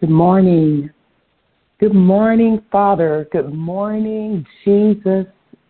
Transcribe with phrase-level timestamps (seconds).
[0.00, 0.88] Good morning.
[1.78, 3.28] Good morning, Father.
[3.32, 5.26] Good morning, Jesus.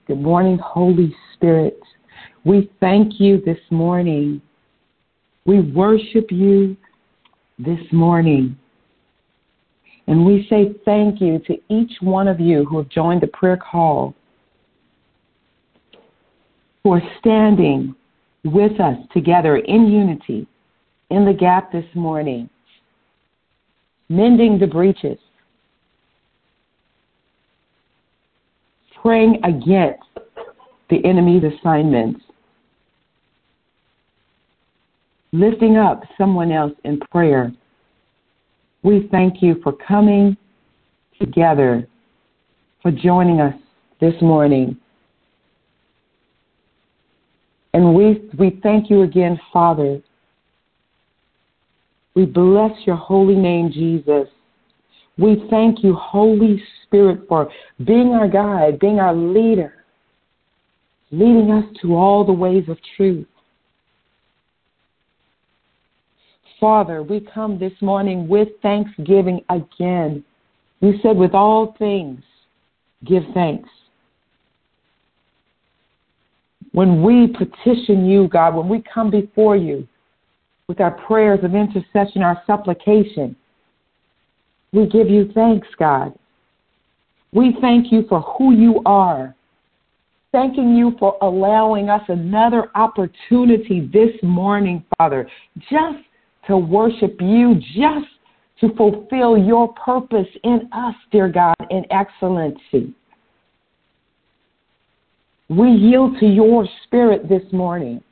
[0.07, 1.81] Good morning, Holy Spirit.
[2.45, 4.41] We thank you this morning.
[5.47, 6.77] We worship you
[7.59, 8.57] this morning.
[10.07, 13.57] And we say thank you to each one of you who have joined the prayer
[13.57, 14.15] call,
[16.85, 17.97] who are standing
[18.45, 20.47] with us together in unity
[21.11, 22.49] in the gap this morning,
[24.11, 25.19] mending the breaches,
[29.01, 30.03] praying against
[30.91, 32.21] the enemy's assignments,
[35.33, 37.53] lifting up someone else in prayer.
[38.83, 40.37] We thank you for coming
[41.21, 41.87] together,
[42.83, 43.55] for joining us
[44.01, 44.77] this morning.
[47.75, 50.03] And we, we thank you again, Father.
[52.15, 54.29] We bless your holy name, Jesus.
[55.17, 57.51] We thank you, Holy Spirit, for
[57.85, 59.85] being our guide, being our leader,
[61.11, 63.27] leading us to all the ways of truth.
[66.59, 70.25] Father, we come this morning with thanksgiving again.
[70.81, 72.23] You said, with all things,
[73.05, 73.69] give thanks.
[76.73, 79.89] When we petition you, God, when we come before you
[80.71, 83.35] with our prayers of intercession, our supplication,
[84.73, 86.17] we give you thanks, God.
[87.33, 89.35] We thank you for who you are.
[90.31, 95.29] Thanking you for allowing us another opportunity this morning, Father,
[95.69, 96.05] just
[96.47, 98.07] to worship you, just
[98.61, 102.95] to fulfill your purpose in us, dear God, in excellency.
[105.49, 108.05] We yield to your spirit this morning.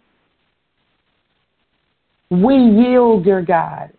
[2.31, 3.91] We yield, dear God,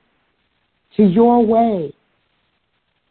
[0.98, 1.94] to your way.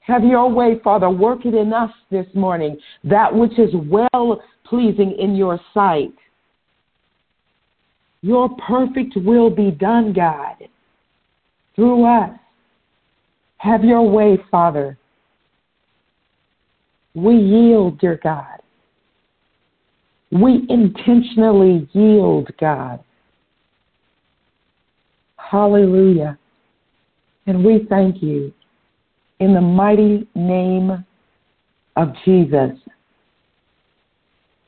[0.01, 1.11] Have your way, Father.
[1.11, 6.15] Work it in us this morning, that which is well pleasing in your sight.
[8.23, 10.57] Your perfect will be done, God
[11.79, 12.37] through us.
[13.59, 14.99] Have your way, Father.
[17.15, 18.59] We yield, dear God.
[20.33, 22.99] We intentionally yield, God.
[25.51, 26.39] Hallelujah.
[27.47, 28.53] And we thank you
[29.41, 31.05] in the mighty name
[31.97, 32.73] of Jesus.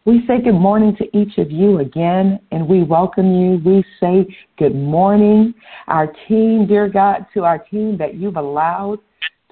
[0.06, 3.60] We say good morning to each of you again, and we welcome you.
[3.62, 4.26] We say
[4.58, 5.52] good morning,
[5.88, 9.00] our team, dear God, to our team that you've allowed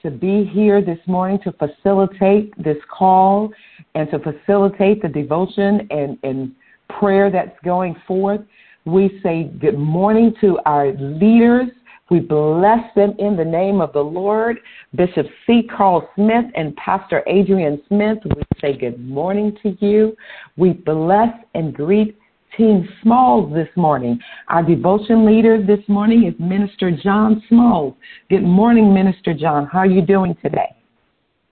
[0.02, 3.52] to be here this morning to facilitate this call
[3.94, 6.54] and to facilitate the devotion and, and
[6.98, 8.40] prayer that's going forth.
[8.88, 11.68] We say good morning to our leaders
[12.10, 14.60] we bless them in the name of the Lord.
[14.94, 15.68] Bishop C.
[15.76, 20.16] Carl Smith and Pastor Adrian Smith, we say good morning to you.
[20.56, 22.16] We bless and greet
[22.56, 24.18] Team Smalls this morning.
[24.48, 27.94] Our devotion leader this morning is Minister John Smalls.
[28.30, 29.66] Good morning, Minister John.
[29.66, 30.74] How are you doing today?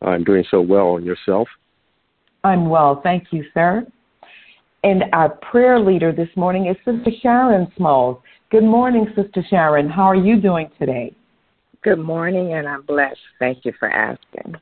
[0.01, 0.97] I'm doing so well.
[0.97, 1.49] And yourself?
[2.45, 3.01] I'm well.
[3.03, 3.87] Thank you, sir.
[4.87, 8.19] And our prayer leader this morning is Sister Sharon Smalls.
[8.53, 9.91] Good morning, Sister Sharon.
[9.91, 11.13] How are you doing today?
[11.83, 13.19] Good morning, and I'm blessed.
[13.41, 14.55] Thank you for asking.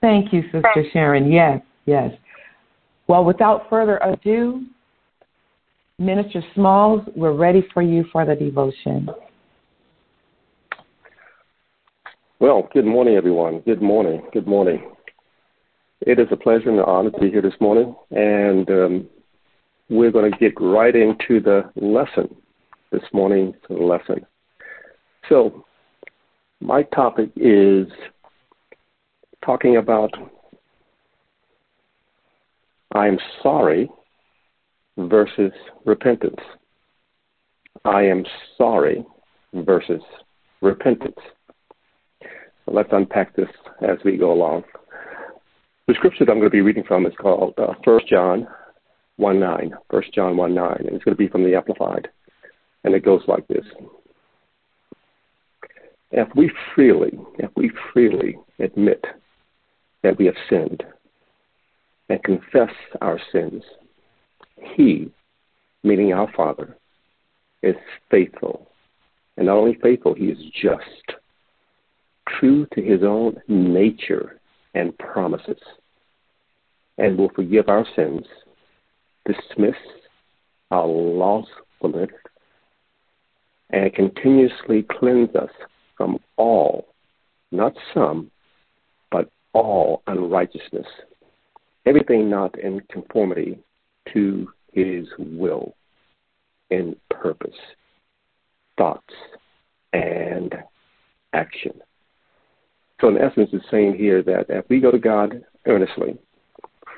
[0.00, 1.32] Thank you, Sister Sharon.
[1.32, 2.12] Yes, yes.
[3.08, 4.64] Well, without further ado,
[5.98, 9.08] Minister Smalls, we're ready for you for the devotion.
[12.38, 13.58] Well, good morning, everyone.
[13.66, 14.22] Good morning.
[14.32, 14.88] Good morning.
[16.02, 19.08] It is a pleasure and an honor to be here this morning, and um,
[19.88, 22.34] we're going to get right into the lesson
[22.90, 24.26] this morning the lesson.
[25.28, 25.64] So,
[26.60, 27.86] my topic is
[29.44, 30.10] talking about
[32.94, 33.90] I'm sorry
[34.98, 35.52] versus
[35.84, 36.40] repentance.
[37.84, 38.24] I am
[38.58, 39.04] sorry
[39.54, 40.02] versus
[40.60, 41.16] repentance.
[42.20, 43.48] So let's unpack this
[43.80, 44.64] as we go along.
[45.88, 48.46] The scripture that I'm going to be reading from is called uh, 1 John
[49.22, 49.74] 1 9.
[49.88, 50.76] 1 John 1 9.
[50.80, 52.08] And it's going to be from the Amplified.
[52.84, 53.64] And it goes like this.
[56.10, 59.02] If we freely, if we freely admit
[60.02, 60.82] that we have sinned
[62.08, 63.62] and confess our sins,
[64.74, 65.10] He,
[65.84, 66.76] meaning our Father,
[67.62, 67.76] is
[68.10, 68.66] faithful.
[69.36, 71.16] And not only faithful, He is just,
[72.28, 74.40] true to His own nature
[74.74, 75.60] and promises,
[76.98, 78.26] and will forgive our sins,
[79.24, 79.76] dismiss
[80.70, 82.10] our lawfulness
[83.70, 85.50] and continuously cleanse us
[85.96, 86.86] from all
[87.52, 88.30] not some,
[89.10, 90.86] but all unrighteousness,
[91.86, 93.58] everything not in conformity
[94.12, 95.74] to his will
[96.70, 97.54] and purpose,
[98.78, 99.14] thoughts,
[99.92, 100.54] and
[101.34, 101.72] action.
[103.00, 106.16] So, in essence, it's saying here that if we go to God earnestly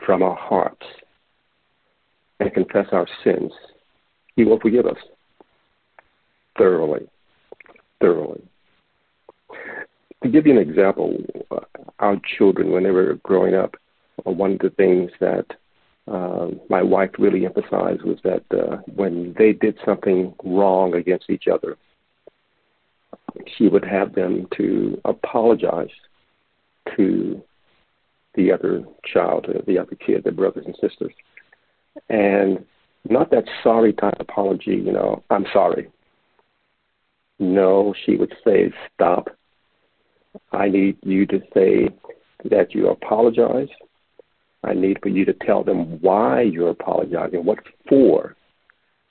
[0.07, 0.87] from our hearts
[2.45, 3.53] and confess our sins,
[4.37, 4.99] He will forgive us
[6.57, 7.09] thoroughly.
[8.01, 8.43] Thoroughly.
[10.23, 11.19] To give you an example,
[11.51, 11.61] uh,
[11.99, 13.77] our children, when they were growing up,
[14.27, 15.47] uh, one of the things that
[16.11, 21.45] uh, my wife really emphasized was that uh, when they did something wrong against each
[21.47, 21.77] other,
[23.57, 25.89] she would have them to apologize
[26.97, 27.43] to
[28.35, 31.13] the other child, the other kid, their brothers and sisters.
[32.09, 32.65] And
[33.09, 35.91] not that sorry type apology, you know, I'm sorry.
[37.39, 39.29] No, she would say, stop.
[40.53, 41.89] I need you to say
[42.51, 43.69] that you apologize.
[44.63, 47.59] I need for you to tell them why you're apologizing, what
[47.89, 48.37] for.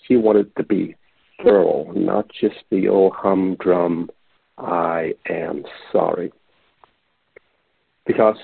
[0.08, 0.96] She wanted to be
[1.44, 4.10] thorough, not just the old humdrum,
[4.58, 6.32] I am sorry.
[8.06, 8.38] Because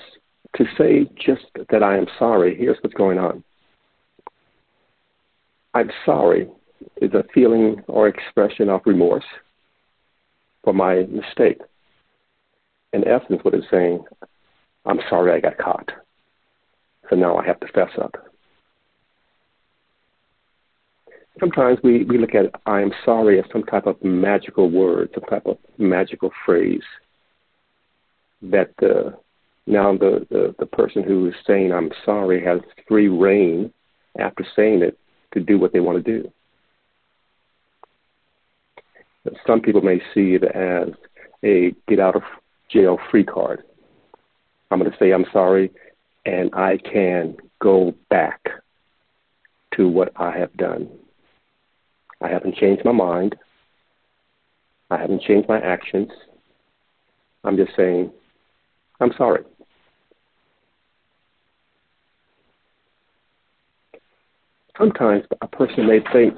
[0.56, 3.44] to say just that I am sorry, here's what's going on.
[5.74, 6.48] I'm sorry
[7.00, 9.24] is a feeling or expression of remorse
[10.64, 11.58] for my mistake.
[12.92, 14.04] In essence, what it's saying,
[14.84, 15.90] I'm sorry I got caught.
[17.08, 18.14] So now I have to fess up.
[21.38, 25.24] Sometimes we, we look at I am sorry as some type of magical word, some
[25.24, 26.82] type of magical phrase
[28.42, 29.10] that uh,
[29.66, 33.72] now the, the, the person who is saying I'm sorry has free rein
[34.18, 34.98] after saying it
[35.32, 36.32] to do what they want to do.
[39.46, 40.88] Some people may see it as
[41.44, 42.22] a get out of
[42.70, 43.62] jail free card.
[44.70, 45.70] I'm going to say I'm sorry
[46.24, 48.40] and I can go back
[49.76, 50.88] to what I have done.
[52.20, 53.36] I haven't changed my mind.
[54.90, 56.10] I haven't changed my actions.
[57.44, 58.10] I'm just saying,
[59.00, 59.44] I'm sorry.
[64.80, 66.34] Sometimes a person may think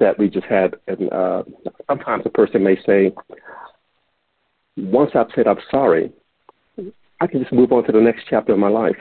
[0.00, 1.44] that we just had, and uh,
[1.86, 3.12] sometimes a person may say,
[4.76, 6.12] once I've said I'm sorry,
[7.20, 8.96] I can just move on to the next chapter of my life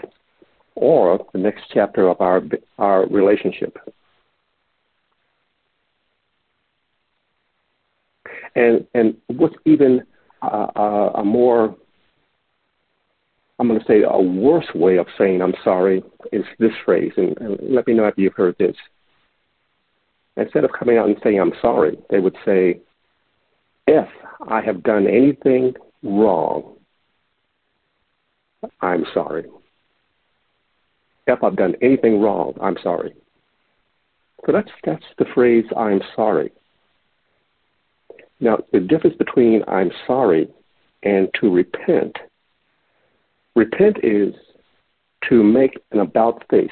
[0.76, 2.44] or the next chapter of our
[2.78, 3.76] our relationship.
[8.56, 10.04] And and what's even
[10.44, 11.76] uh, uh a more
[13.60, 17.38] I'm going to say a worse way of saying I'm sorry is this phrase, and,
[17.40, 18.76] and let me know if you've heard this.
[20.36, 22.80] Instead of coming out and saying I'm sorry, they would say,
[23.88, 24.08] if
[24.48, 25.74] I have done anything
[26.04, 26.76] wrong,
[28.82, 29.46] I'm sorry.
[31.26, 33.14] If I've done anything wrong, I'm sorry.
[34.46, 36.52] So that's that's the phrase I'm sorry.
[38.40, 40.48] Now the difference between I'm sorry
[41.04, 42.16] and to repent.
[43.58, 44.36] Repent is
[45.28, 46.70] to make an about face.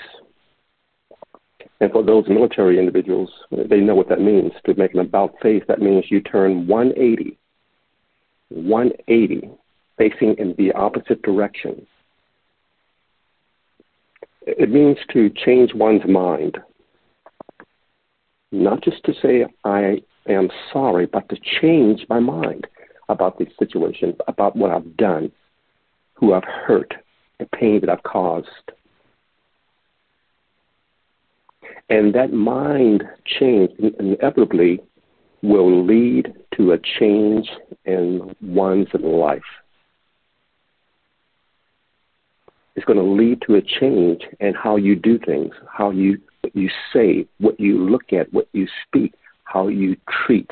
[1.82, 4.52] And for those military individuals, they know what that means.
[4.68, 7.40] To make an about face, that means you turn 180,
[8.50, 9.50] 180,
[9.98, 11.88] facing in the opposite direction.
[14.46, 16.60] It means to change one's mind.
[18.52, 22.68] Not just to say, I am sorry, but to change my mind
[23.10, 25.32] about the situation, about what I've done,
[26.16, 26.94] who I've hurt,
[27.40, 28.48] the pain that I've caused.
[31.90, 34.80] And that mind change inevitably
[35.44, 37.50] will lead to a change
[37.86, 39.42] in one's life.
[42.76, 46.56] It's going to lead to a change in how you do things, how you what
[46.56, 49.14] you say, what you look at, what you speak,
[49.46, 49.96] how you
[50.26, 50.52] treat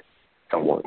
[0.50, 0.82] someone.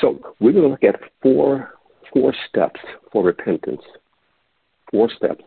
[0.00, 1.73] So we're going to look at four
[2.14, 2.80] four steps
[3.12, 3.82] for repentance.
[4.90, 5.44] Four steps.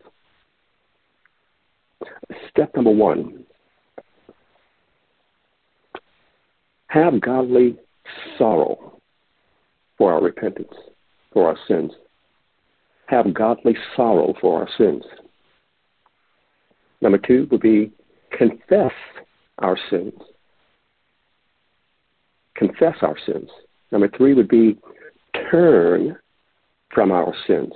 [2.52, 3.46] Step number one
[6.88, 7.76] have godly
[8.38, 9.00] sorrow
[9.98, 10.74] for our repentance,
[11.34, 11.92] for our sins.
[13.08, 15.04] Have godly sorrow for our sins.
[17.02, 17.92] Number two would be
[18.38, 18.94] confess
[19.60, 20.14] our sins.
[22.56, 23.50] Confess our sins.
[23.92, 24.78] Number three would be
[25.52, 26.18] turn
[26.94, 27.74] from our sins.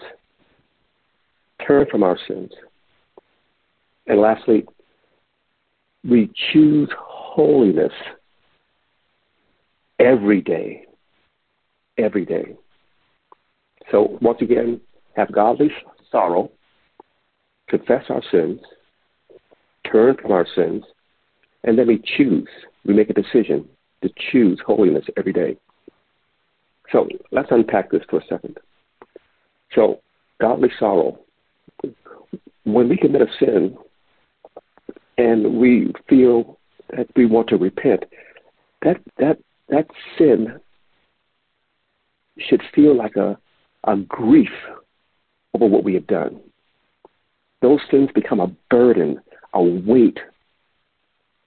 [1.66, 2.52] Turn from our sins.
[4.08, 4.66] And lastly,
[6.04, 7.94] we choose holiness
[10.00, 10.86] every day.
[11.98, 12.56] Every day.
[13.92, 14.82] So, once again,
[15.16, 15.70] have godly
[16.10, 16.50] sorrow,
[17.68, 18.60] confess our sins,
[19.92, 20.84] turn from our sins,
[21.64, 22.48] and then we choose.
[22.86, 23.68] We make a decision
[24.02, 25.58] to choose holiness every day.
[26.92, 28.58] So let's unpack this for a second.
[29.74, 30.02] So,
[30.40, 31.20] godly sorrow.
[32.64, 33.78] When we commit a sin
[35.18, 36.58] and we feel
[36.96, 38.04] that we want to repent,
[38.84, 39.38] that that
[39.70, 39.88] that
[40.18, 40.60] sin
[42.38, 43.38] should feel like a,
[43.86, 44.52] a grief
[45.54, 46.40] over what we have done.
[47.62, 49.22] Those sins become a burden,
[49.54, 50.20] a weight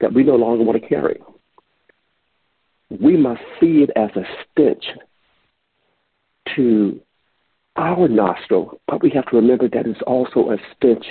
[0.00, 1.20] that we no longer want to carry.
[2.90, 4.84] We must see it as a stench
[6.54, 7.00] to
[7.76, 11.04] our nostril, but we have to remember that it's also a stench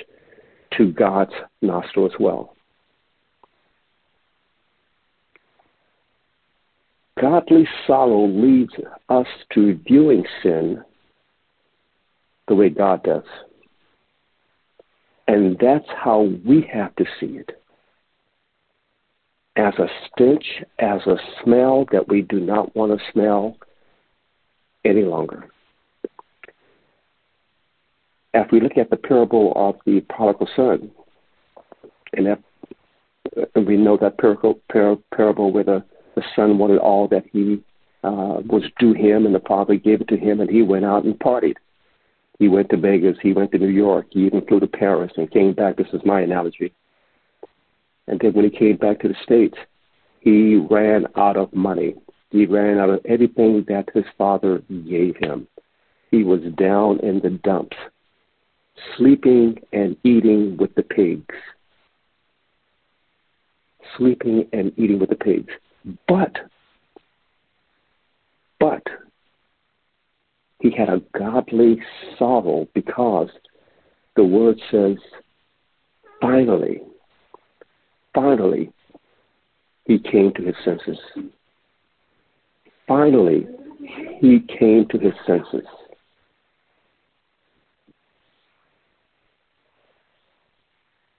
[0.77, 2.55] to God's nostril as well.
[7.20, 8.74] Godly sorrow leads
[9.10, 10.84] us to viewing sin
[12.48, 13.24] the way God does.
[15.27, 17.51] And that's how we have to see it
[19.55, 23.58] as a stench, as a smell that we do not want to smell
[24.84, 25.48] any longer.
[28.34, 30.92] As we look at the parable of the prodigal son,
[32.13, 32.40] and that,
[33.56, 35.84] we know that parable, parable where the,
[36.16, 37.63] the son wanted all that he
[38.04, 41.06] uh, was due him, and the father gave it to him, and he went out
[41.06, 41.56] and partied.
[42.40, 45.32] He went to Vegas, he went to New York, he even flew to Paris and
[45.32, 45.78] came back.
[45.78, 46.74] This is my analogy.
[48.08, 49.58] And then when he came back to the States,
[50.20, 51.96] he ran out of money.
[52.32, 55.48] He ran out of everything that his father gave him.
[56.10, 57.78] He was down in the dumps,
[58.98, 61.36] sleeping and eating with the pigs.
[63.98, 65.53] Sleeping and eating with the pigs.
[66.08, 66.32] But,
[68.60, 68.84] but,
[70.60, 71.82] he had a godly
[72.18, 73.30] sorrow because
[74.15, 74.98] the word says,
[76.22, 76.82] finally,
[78.13, 78.72] finally,
[79.86, 80.98] he came to his senses.
[82.88, 83.48] Finally,
[84.20, 85.68] he came to his senses.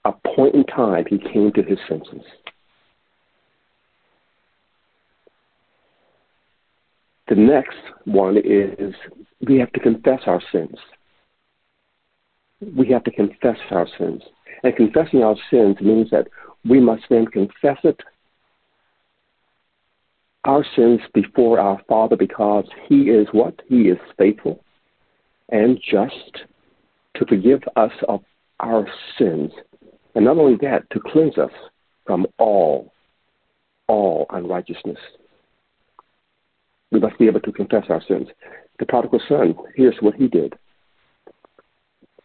[0.07, 2.23] A point in time, he came to his senses.
[7.29, 8.95] The next one is
[9.47, 10.77] we have to confess our sins.
[12.77, 14.23] We have to confess our sins.
[14.63, 16.29] And confessing our sins means that
[16.65, 18.01] we must then confess it,
[20.45, 23.61] our sins before our Father, because He is what?
[23.69, 24.63] He is faithful
[25.51, 26.45] and just
[27.17, 28.23] to forgive us of
[28.61, 28.87] our
[29.19, 29.51] sins.
[30.15, 31.51] And not only that, to cleanse us
[32.07, 32.93] from all,
[33.89, 34.99] all unrighteousness.
[36.93, 38.29] We must be able to confess our sins.
[38.79, 40.55] The prodigal son, here's what he did.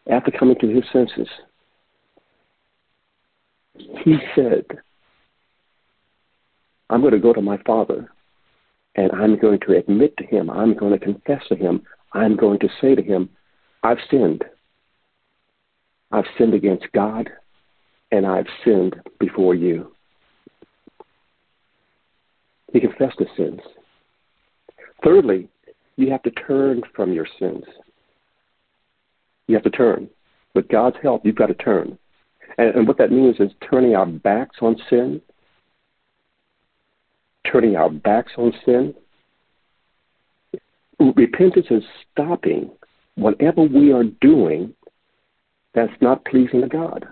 [0.09, 1.27] After coming to his senses,
[4.03, 4.65] he said,
[6.89, 8.11] I'm going to go to my father
[8.95, 12.59] and I'm going to admit to him, I'm going to confess to him, I'm going
[12.59, 13.29] to say to him,
[13.83, 14.43] I've sinned.
[16.11, 17.29] I've sinned against God
[18.11, 19.91] and I've sinned before you.
[22.71, 23.59] He confessed his sins.
[25.03, 25.47] Thirdly,
[25.95, 27.63] you have to turn from your sins.
[29.47, 30.09] You have to turn.
[30.53, 31.97] With God's help, you've got to turn.
[32.57, 35.21] And, and what that means is turning our backs on sin,
[37.51, 38.93] turning our backs on sin.
[41.15, 42.71] Repentance is stopping
[43.15, 44.73] whatever we are doing
[45.73, 47.05] that's not pleasing to God.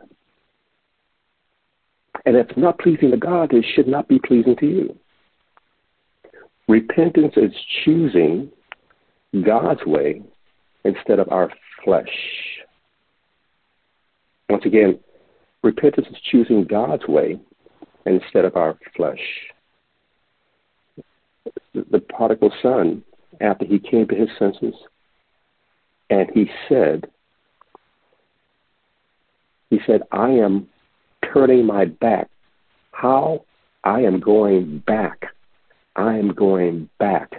[2.25, 4.97] And if it's not pleasing to God, it should not be pleasing to you.
[6.67, 7.51] Repentance is
[7.85, 8.51] choosing
[9.45, 10.21] God's way
[10.83, 11.49] instead of our
[11.83, 12.09] flesh.
[14.49, 14.99] Once again,
[15.63, 17.39] repentance is choosing God's way
[18.05, 19.19] instead of our flesh.
[21.73, 23.03] The prodigal son,
[23.39, 24.73] after he came to his senses,
[26.09, 27.07] and he said,
[29.69, 30.67] he said, I am
[31.37, 32.29] turning my back.
[32.91, 33.43] How?
[33.83, 35.27] I am going back.
[35.95, 37.31] I am going back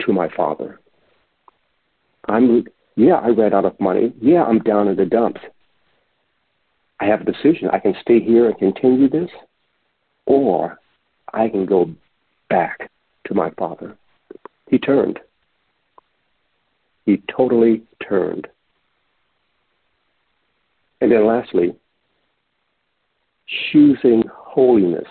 [0.00, 0.80] to my father.
[2.28, 2.64] I'm
[2.96, 4.12] yeah, I ran out of money.
[4.20, 5.40] Yeah, I'm down in the dumps.
[7.00, 7.68] I have a decision.
[7.72, 9.30] I can stay here and continue this,
[10.26, 10.78] or
[11.32, 11.90] I can go
[12.50, 12.90] back
[13.26, 13.96] to my father.
[14.68, 15.20] He turned.
[17.06, 18.46] He totally turned.
[21.00, 21.74] And then lastly,
[23.70, 25.08] choosing holiness.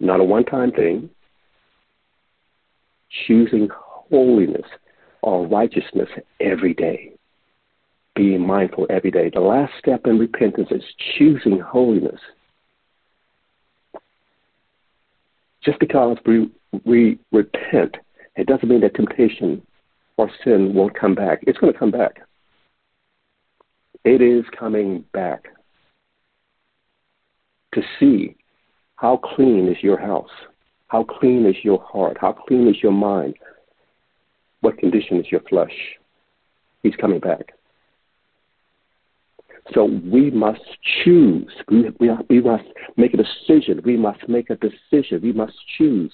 [0.00, 1.08] not a one time thing,
[3.26, 4.66] choosing holiness
[5.22, 6.08] or righteousness
[6.40, 7.12] every day.
[8.14, 9.30] Being mindful every day.
[9.32, 10.84] The last step in repentance is
[11.16, 12.20] choosing holiness.
[15.64, 16.50] Just because we,
[16.84, 17.96] we repent,
[18.36, 19.62] it doesn't mean that temptation
[20.16, 21.42] or sin won't come back.
[21.46, 22.20] It's going to come back.
[24.04, 25.46] It is coming back
[27.74, 28.36] to see
[28.96, 30.30] how clean is your house,
[30.88, 33.34] how clean is your heart, how clean is your mind,
[34.60, 35.74] what condition is your flesh.
[36.82, 37.52] He's coming back.
[39.72, 40.60] So we must
[41.04, 41.50] choose.
[41.70, 42.64] We, we, we must
[42.96, 43.80] make a decision.
[43.84, 45.20] We must make a decision.
[45.22, 46.12] We must choose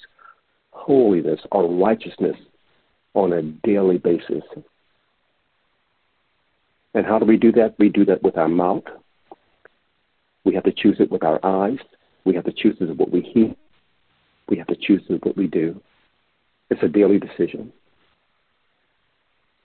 [0.71, 2.37] holiness or righteousness
[3.13, 4.43] on a daily basis.
[6.93, 7.75] And how do we do that?
[7.77, 8.83] We do that with our mouth.
[10.43, 11.79] We have to choose it with our eyes.
[12.25, 13.55] We have to choose it with what we hear.
[14.49, 15.81] We have to choose it with what we do.
[16.69, 17.71] It's a daily decision.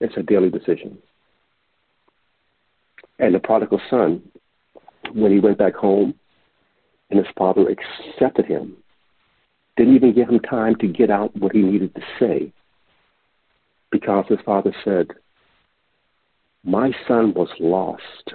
[0.00, 0.98] It's a daily decision.
[3.18, 4.22] And the prodigal son,
[5.14, 6.14] when he went back home
[7.10, 8.76] and his father accepted him,
[9.76, 12.52] didn't even give him time to get out what he needed to say
[13.90, 15.08] because his father said,
[16.64, 18.34] My son was lost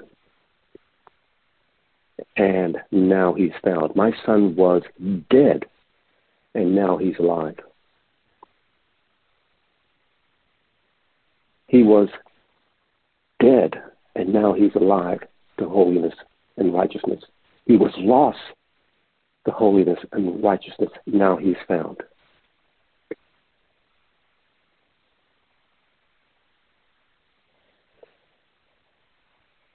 [2.38, 3.96] and now he's found.
[3.96, 4.84] My son was
[5.30, 5.66] dead
[6.54, 7.60] and now he's alive.
[11.68, 12.10] He was
[13.40, 13.76] dead
[14.16, 15.22] and now he's alive
[15.58, 16.14] to holiness
[16.58, 17.24] and righteousness.
[17.66, 18.40] He was lost
[19.46, 20.90] to holiness and righteousness.
[21.06, 21.98] Now he's found.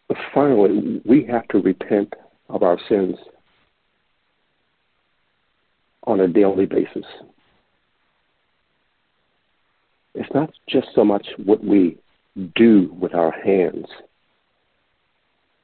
[0.08, 2.14] But finally, we have to repent
[2.48, 3.16] of our sins
[6.04, 7.04] on a daily basis.
[10.14, 11.98] It's not just so much what we
[12.54, 13.86] do with our hands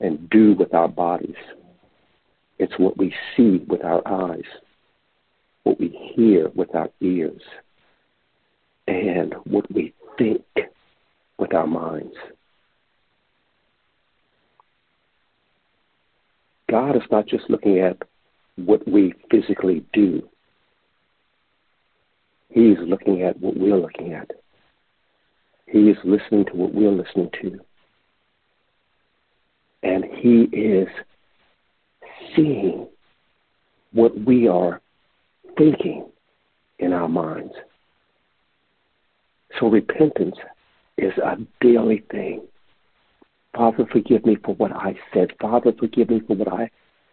[0.01, 1.37] and do with our bodies.
[2.59, 4.45] It's what we see with our eyes,
[5.63, 7.43] what we hear with our ears,
[8.87, 10.45] and what we think
[11.39, 12.15] with our minds.
[16.73, 17.99] God is not just looking at
[18.57, 20.27] what we physically do.
[22.49, 24.31] He's looking at what we're looking at.
[25.67, 27.61] He is listening to what we're listening to.
[29.83, 30.89] And He is
[32.35, 32.89] seeing
[33.93, 34.81] what we are
[35.59, 36.11] thinking
[36.79, 37.53] in our minds.
[39.61, 40.37] So repentance
[40.97, 42.47] is a daily thing.
[43.55, 45.29] Father, forgive me for what I said.
[45.41, 46.69] Father, forgive me for what I'm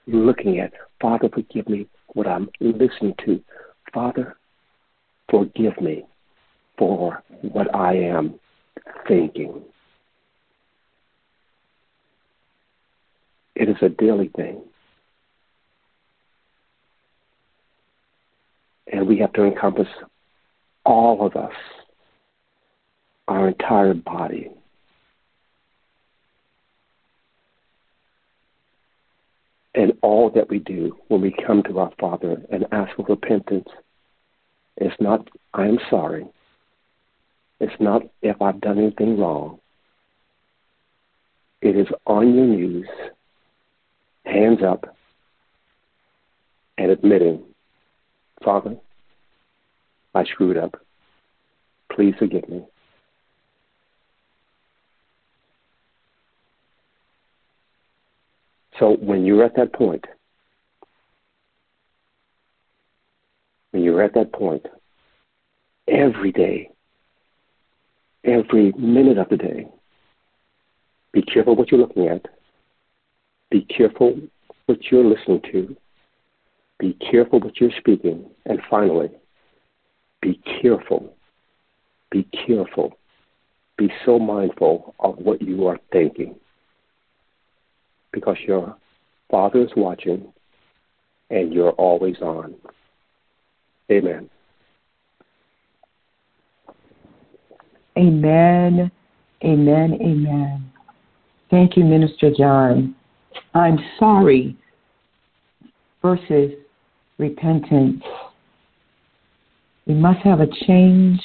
[0.08, 0.74] looking at.
[1.02, 3.42] Father, forgive me what I'm listening to.
[3.94, 4.38] Father,
[5.30, 6.06] forgive me
[6.78, 8.40] for what I am
[9.08, 9.62] thinking.
[13.56, 14.62] It is a daily thing.
[18.92, 19.88] And we have to encompass
[20.86, 21.54] all of us,
[23.28, 24.50] our entire body.
[29.80, 33.70] And all that we do when we come to our Father and ask for repentance
[34.76, 36.28] is not, I am sorry.
[37.62, 39.60] It's not if I've done anything wrong.
[41.62, 42.90] It is on your knees,
[44.26, 44.98] hands up,
[46.78, 47.42] and admitting,
[48.44, 48.76] Father,
[50.14, 50.76] I screwed up.
[51.90, 52.66] Please forgive me.
[58.80, 60.06] So when you're at that point,
[63.72, 64.66] when you're at that point,
[65.88, 66.72] every day,
[68.24, 69.68] every minute of the day,
[71.12, 72.26] be careful what you're looking at.
[73.52, 74.18] Be careful
[74.68, 75.76] what you're listening to.
[76.80, 78.30] Be careful what you're speaking.
[78.46, 79.10] And finally,
[80.22, 81.14] be careful.
[82.12, 82.98] Be careful.
[83.78, 86.36] Be so mindful of what you are thinking
[88.12, 88.76] because your
[89.30, 90.32] Father is watching
[91.30, 92.56] and you're always on.
[93.92, 94.30] Amen.
[97.98, 98.92] Amen.
[99.44, 99.94] Amen.
[100.02, 100.72] Amen.
[101.50, 102.96] Thank you, Minister John.
[103.54, 104.56] I'm sorry
[106.02, 106.52] versus
[107.18, 108.04] repentance.
[109.86, 111.20] We must have a change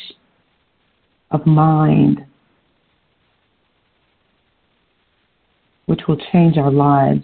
[1.31, 2.25] of mind
[5.87, 7.23] which will change our lives.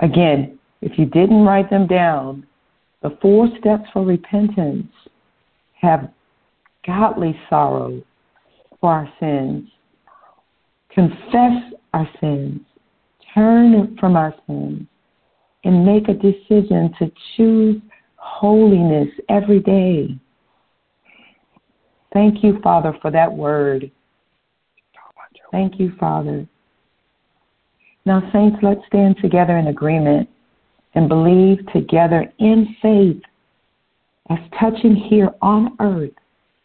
[0.00, 2.46] Again, if you didn't write them down,
[3.02, 4.88] The four steps for repentance
[5.80, 6.10] have
[6.86, 8.02] godly sorrow
[8.80, 9.68] for our sins,
[10.90, 12.60] confess our sins,
[13.34, 14.82] turn from our sins,
[15.64, 17.80] and make a decision to choose
[18.16, 20.16] holiness every day.
[22.12, 23.90] Thank you, Father, for that word.
[25.50, 26.46] Thank you, Father.
[28.04, 30.28] Now, Saints, let's stand together in agreement
[30.94, 33.20] and believe together in faith
[34.30, 36.12] as touching here on earth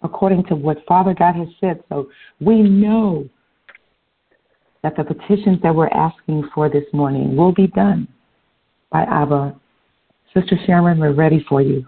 [0.01, 1.83] according to what Father God has said.
[1.89, 3.27] So we know
[4.83, 8.07] that the petitions that we're asking for this morning will be done
[8.91, 9.55] by Abba.
[10.33, 11.85] Sister Sharon, we're ready for you.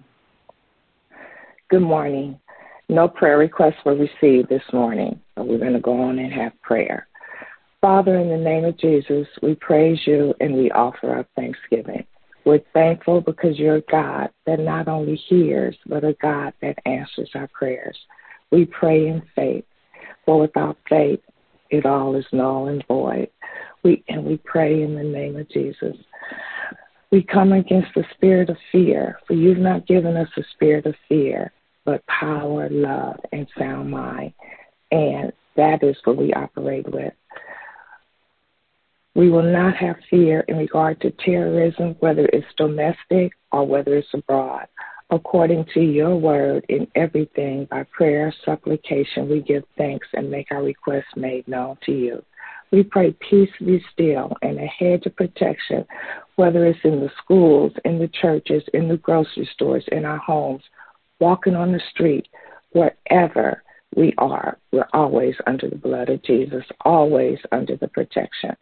[1.70, 2.40] Good morning.
[2.88, 6.60] No prayer requests were received this morning, but we're going to go on and have
[6.62, 7.08] prayer.
[7.82, 12.06] Father, in the name of Jesus, we praise you and we offer our thanksgiving.
[12.46, 17.32] We're thankful because you're a God that not only hears, but a God that answers
[17.34, 17.98] our prayers.
[18.52, 19.66] We pray in faith,
[20.26, 21.20] for without faith,
[21.72, 23.30] it all is null and void.
[23.84, 25.96] We and we pray in the name of Jesus.
[27.12, 30.96] We come against the spirit of fear, for you've not given us a spirit of
[31.08, 31.52] fear,
[31.86, 34.34] but power, love, and sound mind.
[34.92, 37.14] And that is what we operate with.
[39.16, 44.14] We will not have fear in regard to terrorism, whether it's domestic or whether it's
[44.14, 44.68] abroad.
[45.10, 50.64] According to your word, in everything, by prayer, supplication, we give thanks and make our
[50.64, 52.24] requests made known to you.
[52.72, 55.86] We pray peace be still and a hedge of protection,
[56.36, 60.64] whether it's in the schools, in the churches, in the grocery stores, in our homes,
[61.20, 62.28] walking on the street,
[62.72, 63.64] wherever
[63.96, 68.56] we are, we're always under the blood of Jesus, always under the protection.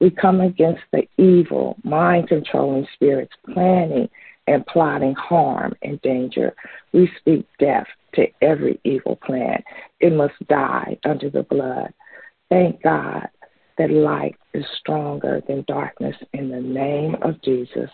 [0.00, 4.08] We come against the evil, mind controlling spirits planning
[4.46, 6.54] and plotting harm and danger.
[6.92, 9.62] We speak death to every evil plan.
[10.00, 11.92] It must die under the blood.
[12.50, 13.28] Thank God
[13.78, 17.90] that light is stronger than darkness in the name of Jesus.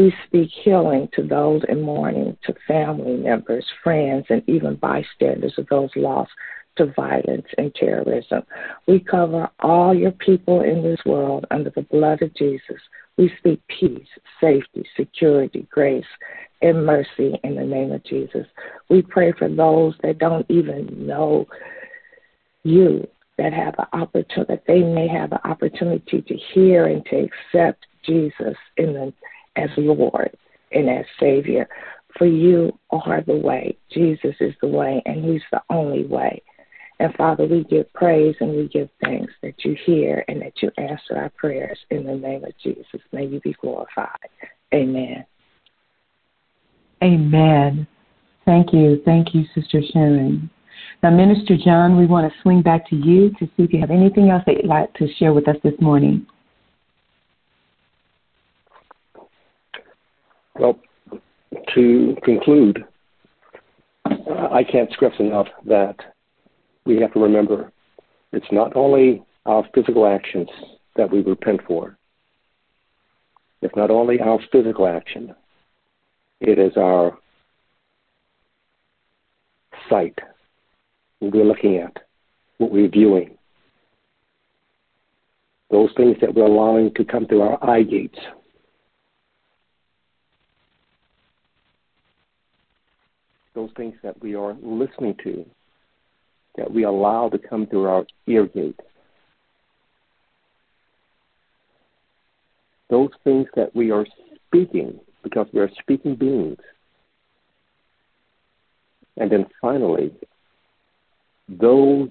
[0.00, 5.66] We speak healing to those in mourning, to family members, friends, and even bystanders of
[5.66, 6.30] those lost
[6.76, 8.44] to violence and terrorism.
[8.88, 12.80] We cover all your people in this world under the blood of Jesus.
[13.18, 14.08] We speak peace,
[14.40, 16.06] safety, security, grace,
[16.62, 18.46] and mercy in the name of Jesus.
[18.88, 21.46] We pray for those that don't even know
[22.62, 27.28] you, that have an opportunity, that they may have an opportunity to hear and to
[27.28, 29.12] accept Jesus in the,
[29.56, 30.36] as Lord
[30.72, 31.68] and as Savior.
[32.18, 33.76] For you are the way.
[33.90, 36.42] Jesus is the way, and He's the only way.
[36.98, 40.70] And Father, we give praise and we give thanks that you hear and that you
[40.76, 43.00] answer our prayers in the name of Jesus.
[43.10, 44.28] May you be glorified.
[44.74, 45.24] Amen.
[47.02, 47.86] Amen.
[48.44, 49.00] Thank you.
[49.06, 50.50] Thank you, Sister Sharon.
[51.02, 53.90] Now, Minister John, we want to swing back to you to see if you have
[53.90, 56.26] anything else that you'd like to share with us this morning.
[60.60, 60.78] Well,
[61.74, 62.84] to conclude,
[64.04, 65.96] uh, I can't stress enough that
[66.84, 67.72] we have to remember
[68.32, 70.50] it's not only our physical actions
[70.96, 71.96] that we repent for,
[73.62, 75.34] it's not only our physical action,
[76.42, 77.16] it is our
[79.88, 80.18] sight,
[81.20, 81.96] what we're looking at,
[82.58, 83.38] what we're viewing,
[85.70, 88.18] those things that we're allowing to come through our eye gates.
[93.60, 95.44] Those things that we are listening to
[96.56, 98.80] that we allow to come through our ear gate.
[102.88, 104.06] Those things that we are
[104.46, 106.56] speaking because we are speaking beings.
[109.18, 110.10] And then finally,
[111.46, 112.08] those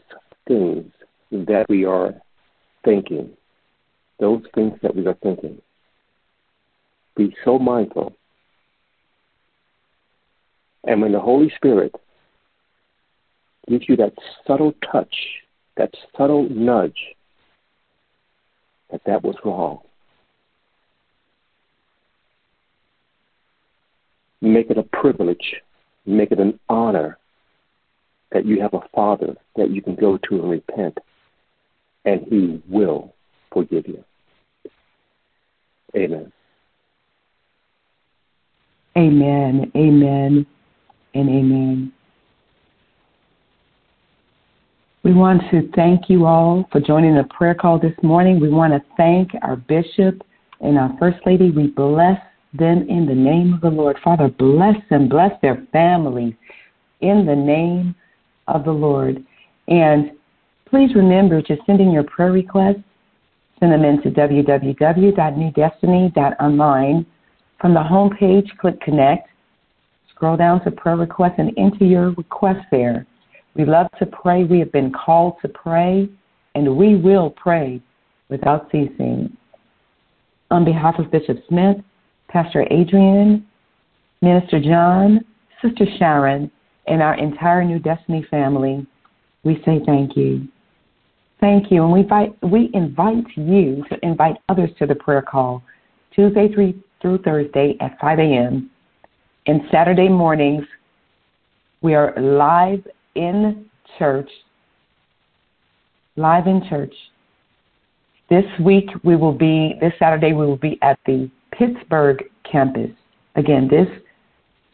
[0.48, 0.86] things
[1.32, 2.14] that we are
[2.86, 3.32] thinking,
[4.20, 5.60] those things that we are thinking.
[7.18, 8.14] Be so mindful.
[10.86, 11.94] And when the Holy Spirit
[13.68, 14.14] gives you that
[14.48, 15.14] subtle touch,
[15.78, 16.98] that subtle nudge
[18.92, 19.80] that that was wrong.
[24.42, 25.56] Make it a privilege,
[26.06, 27.18] make it an honor
[28.32, 30.98] that you have a Father that you can go to and repent,
[32.06, 33.14] and He will
[33.52, 34.04] forgive you.
[35.96, 36.32] Amen.
[38.98, 40.46] Amen, amen,
[41.14, 41.94] and amen.
[45.04, 48.40] We want to thank you all for joining the prayer call this morning.
[48.40, 50.22] We want to thank our bishop
[50.60, 51.52] and our first lady.
[51.52, 52.20] We bless
[52.54, 53.98] them in the name of the Lord.
[54.04, 56.34] Father, bless them, bless their families
[57.02, 57.96] in the name
[58.48, 59.24] of the Lord.
[59.68, 60.12] And
[60.70, 62.84] please remember to send in your prayer requests.
[63.60, 67.06] Send them in to www.newdestiny.online.
[67.60, 69.30] From the home page, click Connect.
[70.20, 73.08] Scroll down to prayer requests and enter your request there.
[73.56, 74.44] We love to pray.
[74.44, 76.10] We have been called to pray,
[76.56, 77.82] and we will pray
[78.28, 79.38] without ceasing.
[80.52, 81.78] On behalf of Bishop Smith,
[82.28, 83.48] Pastor Adrian,
[84.22, 85.22] Minister John,
[85.62, 86.52] Sister Sharon,
[86.88, 88.86] and our entire New Destiny family,
[89.46, 90.50] we say thank you.
[91.40, 91.86] Thank you.
[91.86, 95.64] And we invite, we invite you to invite others to the prayer call
[96.14, 98.70] Tuesday through Thursday at 5 a.m.
[99.48, 100.66] And Saturday mornings,
[101.82, 103.66] we are live in
[103.98, 104.30] church.
[106.16, 106.94] Live in church.
[108.30, 112.92] This week we will be, this Saturday we will be at the Pittsburgh campus.
[113.36, 113.88] Again, this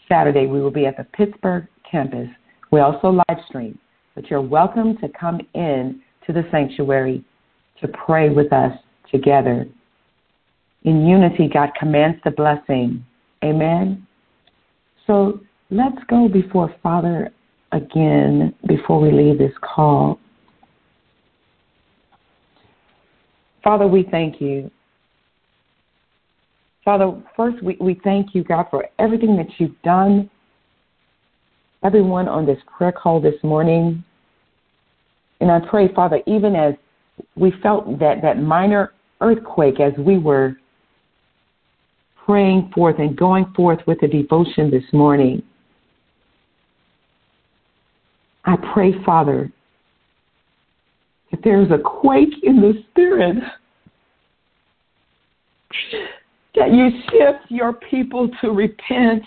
[0.09, 2.27] Saturday we will be at the Pittsburgh campus.
[2.71, 3.77] We also live stream,
[4.15, 7.23] but you're welcome to come in to the sanctuary
[7.81, 8.73] to pray with us
[9.11, 9.67] together.
[10.83, 13.05] In unity, God commands the blessing.
[13.43, 14.05] Amen.
[15.07, 15.39] So
[15.69, 17.31] let's go before Father
[17.71, 20.19] again before we leave this call.
[23.63, 24.69] Father, we thank you.
[26.83, 30.29] Father, first we, we thank you, God, for everything that you've done.
[31.83, 34.03] Everyone on this prayer call this morning.
[35.41, 36.75] And I pray, Father, even as
[37.35, 40.57] we felt that, that minor earthquake as we were
[42.25, 45.43] praying forth and going forth with the devotion this morning.
[48.45, 49.51] I pray, Father,
[51.31, 53.37] that there's a quake in the spirit,
[56.55, 59.23] that you shift your people to repent,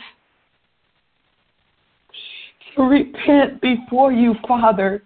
[2.76, 5.02] to repent before you, Father,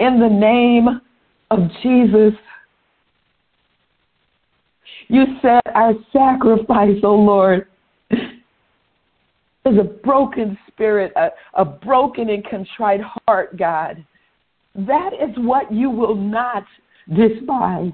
[0.00, 1.00] in the name
[1.50, 2.34] of Jesus.
[5.08, 7.68] You said our sacrifice, O oh Lord,
[8.10, 14.04] is a broken spirit, a, a broken and contrite heart, God.
[14.74, 16.64] That is what you will not
[17.08, 17.92] despise.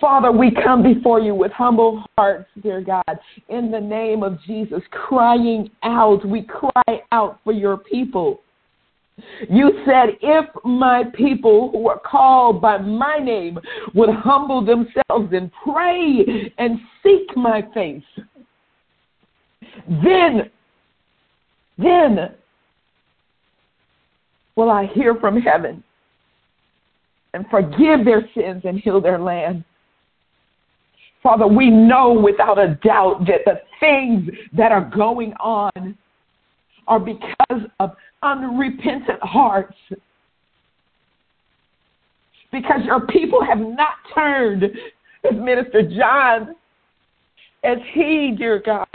[0.00, 3.18] Father, we come before you with humble hearts, dear God,
[3.50, 6.24] in the name of Jesus, crying out.
[6.26, 8.40] We cry out for your people.
[9.48, 13.58] You said, if my people who are called by my name
[13.94, 18.02] would humble themselves and pray and seek my face,
[19.88, 20.50] then,
[21.78, 22.34] then
[24.56, 25.82] will I hear from heaven
[27.32, 29.64] and forgive their sins and heal their land.
[31.22, 35.96] Father, we know without a doubt that the things that are going on
[36.88, 37.90] are because of
[38.22, 39.76] unrepentant hearts.
[42.52, 46.56] Because your people have not turned, as Minister John,
[47.62, 48.86] as he, dear God,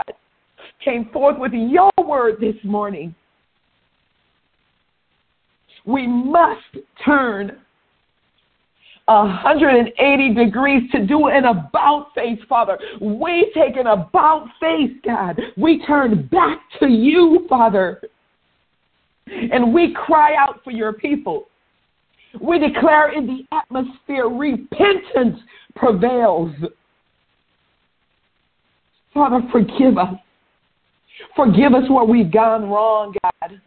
[0.84, 3.14] came forth with your word this morning.
[5.86, 6.60] We must
[7.04, 7.56] turn
[9.06, 12.76] 180 degrees to do an about face, Father.
[13.00, 15.40] We take an about face, God.
[15.56, 18.00] We turn back to you, Father.
[19.26, 21.46] And we cry out for your people.
[22.40, 25.40] We declare in the atmosphere repentance
[25.74, 26.52] prevails.
[29.12, 30.14] Father, forgive us.
[31.34, 33.60] Forgive us where we've gone wrong, God.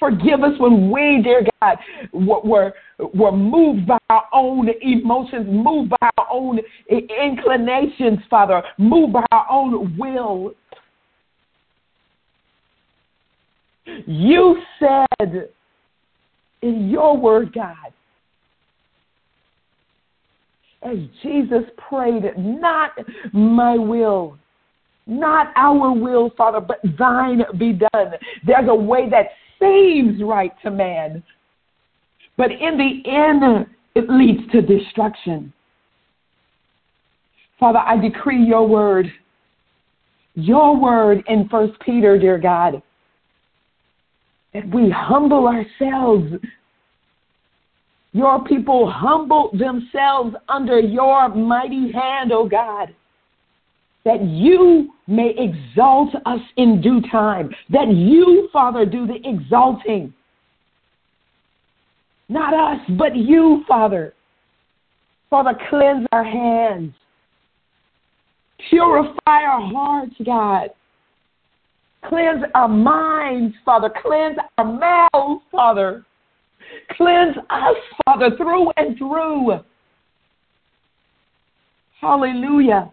[0.00, 1.76] Forgive us when we, dear God,
[2.12, 2.72] were,
[3.14, 9.46] were moved by our own emotions, moved by our own inclinations, Father, moved by our
[9.50, 10.54] own will.
[14.06, 15.48] You said
[16.62, 17.92] in your word, God,
[20.82, 22.92] as Jesus prayed, not
[23.32, 24.38] my will,
[25.06, 28.12] not our will, Father, but thine be done.
[28.46, 29.26] There's a way that
[29.58, 31.22] seems right to man,
[32.36, 35.52] but in the end, it leads to destruction.
[37.58, 39.12] Father, I decree your word,
[40.34, 42.82] your word in First Peter, dear God,
[44.54, 46.32] that we humble ourselves.
[48.12, 52.94] Your people humble themselves under your mighty hand, O oh God,
[54.04, 60.12] that you may exalt us in due time, that you, Father, do the exalting.
[62.28, 64.14] Not us, but you, Father.
[65.28, 66.92] Father, cleanse our hands.
[68.68, 70.70] Purify our hearts, God.
[72.06, 73.90] Cleanse our minds, Father.
[74.02, 76.04] Cleanse our mouths, Father.
[76.92, 79.60] Cleanse us, Father, through and through.
[82.00, 82.90] Hallelujah.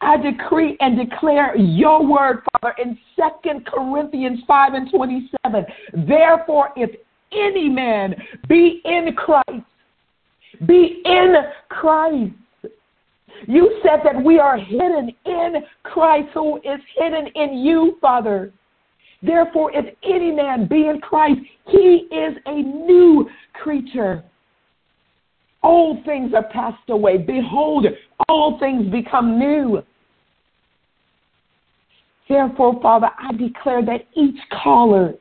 [0.00, 5.66] I decree and declare your word, Father, in 2 Corinthians 5 and 27.
[6.06, 6.90] Therefore, if
[7.32, 8.14] any man
[8.48, 9.64] be in Christ,
[10.66, 11.34] be in
[11.68, 12.32] Christ.
[13.46, 18.52] You said that we are hidden in Christ, who is hidden in you, Father.
[19.22, 24.24] Therefore, if any man be in Christ, he is a new creature.
[25.62, 27.18] Old things are passed away.
[27.18, 27.86] Behold,
[28.28, 29.82] all things become new.
[32.28, 35.14] Therefore, Father, I declare that each caller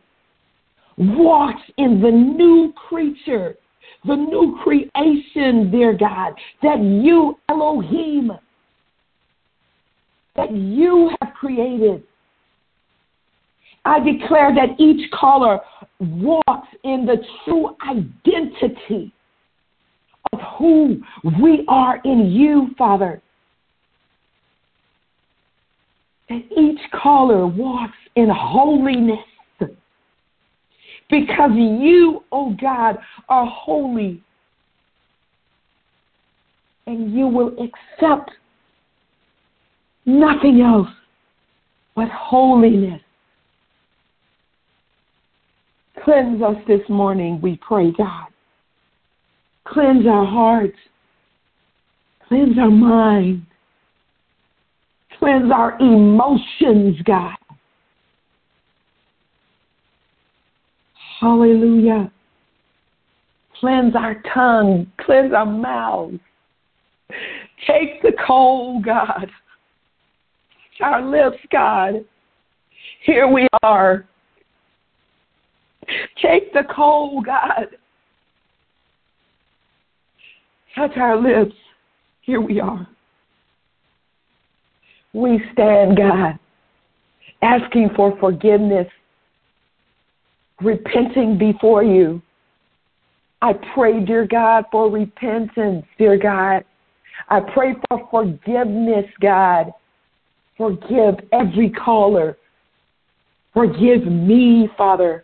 [0.97, 3.55] walks in the new creature,
[4.07, 8.31] the new creation, dear God, that you, Elohim,
[10.35, 12.03] that you have created.
[13.85, 15.59] I declare that each caller
[15.99, 19.13] walks in the true identity
[20.33, 21.01] of who
[21.41, 23.21] we are in you, Father.
[26.29, 29.19] That each caller walks in holiness
[31.09, 32.97] because you, oh God,
[33.29, 34.21] are holy.
[36.85, 38.31] And you will accept
[40.05, 40.87] nothing else
[41.95, 43.01] but holiness.
[46.03, 48.27] Cleanse us this morning, we pray, God.
[49.65, 50.77] Cleanse our hearts.
[52.27, 53.45] Cleanse our mind.
[55.19, 57.35] Cleanse our emotions, God.
[61.19, 62.11] Hallelujah.
[63.59, 64.91] Cleanse our tongue.
[65.01, 66.19] Cleanse our mouths.
[67.65, 69.29] Take the coal, God.
[70.79, 72.05] Our lips, God.
[73.03, 74.05] Here we are.
[76.21, 77.67] Take the coal, God.
[80.75, 81.55] Touch our lips.
[82.21, 82.87] Here we are.
[85.13, 86.37] We stand, God,
[87.41, 88.87] asking for forgiveness,
[90.61, 92.21] repenting before you.
[93.41, 96.63] I pray, dear God, for repentance, dear God.
[97.29, 99.71] I pray for forgiveness, God.
[100.57, 102.37] Forgive every caller.
[103.53, 105.23] Forgive me, Father.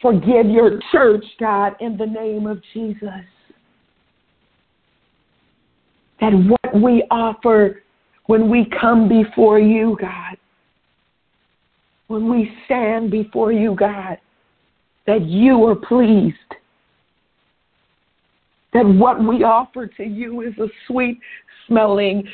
[0.00, 3.24] Forgive your church, God, in the name of Jesus
[6.20, 7.82] that what we offer
[8.26, 10.36] when we come before you, God,
[12.08, 14.18] when we stand before you, God,
[15.06, 16.36] that you are pleased.
[18.72, 21.18] That what we offer to you is a sweet
[21.66, 22.26] smelling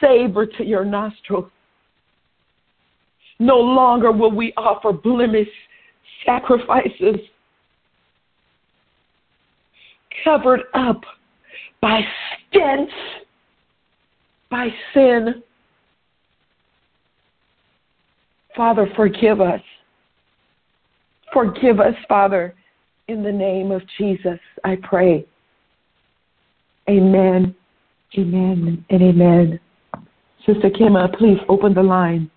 [0.00, 1.50] savor to your nostrils.
[3.38, 5.48] No longer will we offer blemish
[6.24, 7.16] sacrifices
[10.24, 11.00] covered up
[11.80, 12.00] by
[12.48, 12.90] stench
[14.50, 15.42] by sin.
[18.56, 19.60] Father, forgive us.
[21.32, 22.54] Forgive us, Father,
[23.08, 25.26] in the name of Jesus, I pray.
[26.88, 27.54] Amen,
[28.18, 29.60] amen, and amen.
[30.46, 32.30] Sister Kima, please open the line.